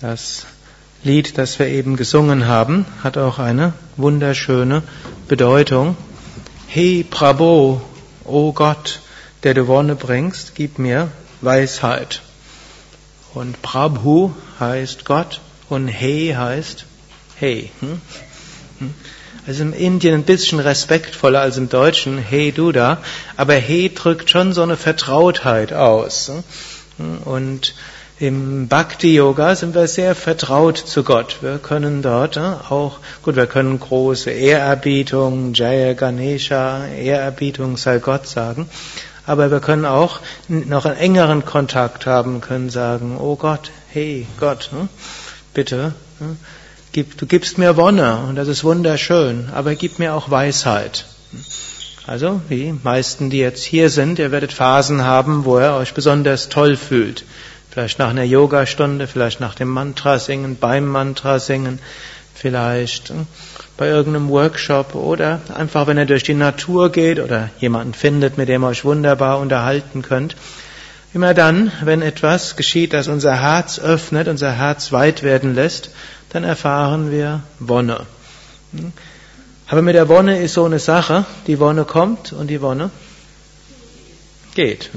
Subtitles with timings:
[0.00, 0.46] Das
[1.02, 4.82] Lied, das wir eben gesungen haben, hat auch eine wunderschöne
[5.28, 5.94] Bedeutung.
[6.68, 7.82] He Prabhu,
[8.24, 9.00] o Gott,
[9.42, 11.10] der du Wonne bringst, gib mir
[11.42, 12.22] Weisheit.
[13.34, 16.86] Und Prabhu heißt Gott und He heißt
[17.36, 17.70] Hey.
[17.80, 18.00] Hm?
[18.78, 18.94] hm?
[19.46, 23.02] Also im Indien ein bisschen respektvoller als im Deutschen, Hey du da,
[23.36, 26.32] aber Hey drückt schon so eine Vertrautheit aus.
[26.96, 27.18] Hm?
[27.18, 27.74] Und
[28.20, 31.38] im Bhakti-Yoga sind wir sehr vertraut zu Gott.
[31.40, 38.26] Wir können dort äh, auch, gut, wir können große Ehrerbietung, Jaya Ganesha, Ehrerbietung sei Gott
[38.26, 38.68] sagen.
[39.24, 44.68] Aber wir können auch noch einen engeren Kontakt haben, können sagen, oh Gott, hey Gott,
[44.70, 44.90] hm,
[45.54, 46.36] bitte, hm,
[47.16, 51.06] du gibst mir Wonne und das ist wunderschön, aber gib mir auch Weisheit.
[52.06, 56.50] Also, die meisten, die jetzt hier sind, ihr werdet Phasen haben, wo ihr euch besonders
[56.50, 57.24] toll fühlt.
[57.70, 61.78] Vielleicht nach einer Yogastunde, vielleicht nach dem Mantra singen, beim Mantra singen,
[62.34, 63.26] vielleicht hm,
[63.76, 68.48] bei irgendeinem Workshop oder einfach, wenn ihr durch die Natur geht oder jemanden findet, mit
[68.48, 70.36] dem ihr euch wunderbar unterhalten könnt.
[71.14, 75.90] Immer dann, wenn etwas geschieht, das unser Herz öffnet, unser Herz weit werden lässt,
[76.30, 78.06] dann erfahren wir Wonne.
[78.72, 78.92] Hm.
[79.68, 82.90] Aber mit der Wonne ist so eine Sache, die Wonne kommt und die Wonne
[84.54, 84.90] geht.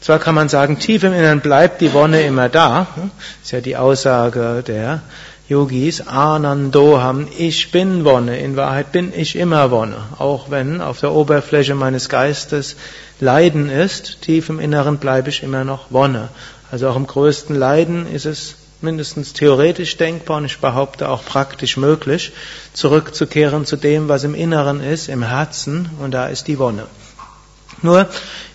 [0.00, 0.04] Hm.
[0.04, 2.86] Zwar kann man sagen, tief im Inneren bleibt die Wonne immer da.
[2.96, 5.02] Das ist ja die Aussage der
[5.48, 6.00] Yogis.
[6.06, 8.38] Anandoham, ich bin Wonne.
[8.38, 9.96] In Wahrheit bin ich immer Wonne.
[10.18, 12.76] Auch wenn auf der Oberfläche meines Geistes
[13.20, 16.28] Leiden ist, tief im Inneren bleibe ich immer noch Wonne.
[16.70, 21.76] Also auch im größten Leiden ist es mindestens theoretisch denkbar und ich behaupte auch praktisch
[21.76, 22.32] möglich,
[22.72, 26.86] zurückzukehren zu dem, was im Inneren ist, im Herzen, und da ist die Wonne.
[27.82, 28.08] Nur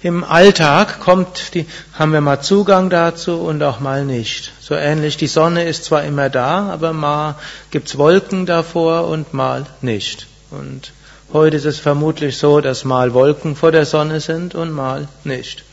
[0.04, 4.52] im Alltag kommt die, haben wir mal Zugang dazu und auch mal nicht.
[4.60, 7.36] So ähnlich, die Sonne ist zwar immer da, aber mal
[7.72, 10.28] gibt's Wolken davor und mal nicht.
[10.52, 10.92] Und
[11.34, 15.64] heute ist es vermutlich so, dass mal Wolken vor der Sonne sind und mal nicht.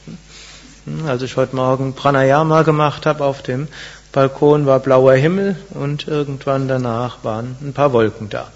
[1.07, 3.69] Als ich heute Morgen Pranayama gemacht habe auf dem
[4.13, 8.51] Balkon war blauer Himmel und irgendwann danach waren ein paar Wolken da.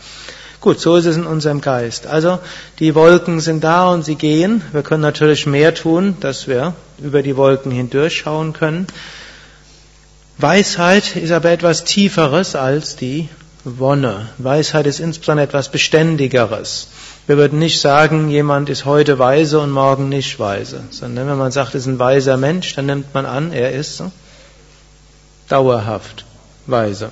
[0.60, 2.06] Gut, so ist es in unserem Geist.
[2.06, 2.38] Also
[2.78, 4.62] die Wolken sind da und sie gehen.
[4.72, 8.86] Wir können natürlich mehr tun, dass wir über die Wolken hindurchschauen können.
[10.38, 13.28] Weisheit ist aber etwas Tieferes als die
[13.64, 14.28] Wonne.
[14.38, 16.88] Weisheit ist insbesondere etwas Beständigeres.
[17.26, 21.50] Wir würden nicht sagen, jemand ist heute weise und morgen nicht weise, sondern wenn man
[21.50, 24.02] sagt, es ist ein weiser Mensch, dann nimmt man an, er ist
[25.48, 26.24] dauerhaft
[26.66, 27.10] weise.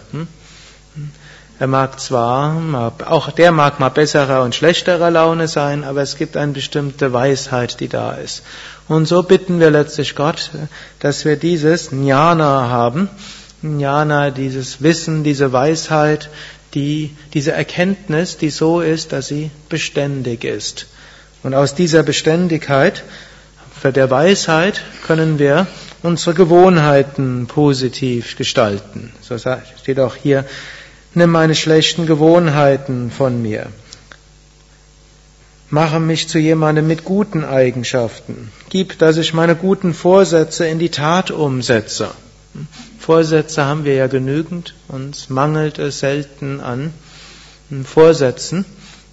[1.61, 6.37] Er mag zwar, auch der mag mal besserer und schlechterer Laune sein, aber es gibt
[6.37, 8.43] eine bestimmte Weisheit, die da ist.
[8.89, 10.51] Und so bitten wir letztlich Gott,
[10.99, 13.09] dass wir dieses Jnana haben.
[13.63, 16.29] Jnana, dieses Wissen, diese Weisheit,
[16.75, 20.87] die, diese Erkenntnis, die so ist, dass sie beständig ist.
[21.45, 23.05] Und aus dieser Beständigkeit,
[23.85, 25.67] der Weisheit, können wir
[26.03, 29.13] unsere Gewohnheiten positiv gestalten.
[29.21, 30.47] So steht auch hier,
[31.15, 33.69] Nimm meine schlechten Gewohnheiten von mir.
[35.71, 38.51] Mache mich zu jemandem mit guten Eigenschaften.
[38.69, 42.11] Gib, dass ich meine guten Vorsätze in die Tat umsetze.
[42.99, 46.93] Vorsätze haben wir ja genügend, uns mangelt es selten an
[47.85, 48.65] Vorsätzen.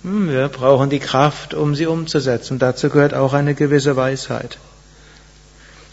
[0.04, 2.60] Wir brauchen die Kraft, um sie umzusetzen.
[2.60, 4.58] Dazu gehört auch eine gewisse Weisheit.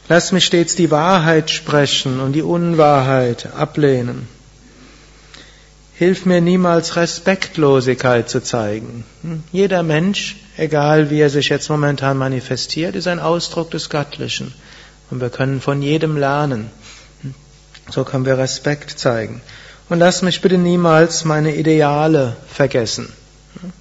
[0.09, 4.27] Lass mich stets die Wahrheit sprechen und die Unwahrheit ablehnen.
[5.99, 9.05] Hilf mir niemals Respektlosigkeit zu zeigen.
[9.23, 9.43] Hm?
[9.51, 14.55] Jeder Mensch, egal wie er sich jetzt momentan manifestiert, ist ein Ausdruck des Göttlichen.
[15.11, 16.71] Und wir können von jedem lernen.
[17.23, 17.35] Hm?
[17.91, 19.41] So können wir Respekt zeigen.
[19.89, 23.13] Und lass mich bitte niemals meine Ideale vergessen.
[23.61, 23.73] Hm?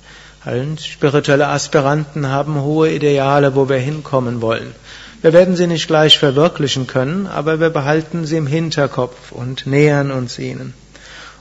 [0.43, 4.73] Allen spirituelle Aspiranten haben hohe Ideale, wo wir hinkommen wollen.
[5.21, 10.09] Wir werden sie nicht gleich verwirklichen können, aber wir behalten sie im Hinterkopf und nähern
[10.09, 10.73] uns ihnen.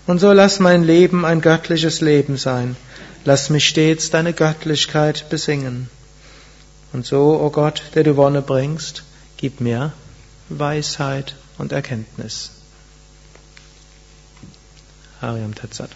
[0.07, 2.77] Und so lass mein Leben ein göttliches Leben sein.
[3.25, 5.91] Lass mich stets deine Göttlichkeit besingen.
[6.93, 9.03] Und so, o oh Gott, der du Wonne bringst,
[9.37, 9.93] gib mir
[10.49, 12.51] Weisheit und Erkenntnis.
[15.21, 15.91] Hariam Tatsat.